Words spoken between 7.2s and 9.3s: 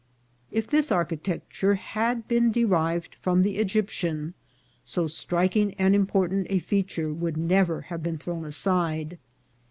never have been thrown aside.